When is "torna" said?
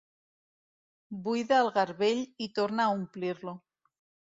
2.59-2.89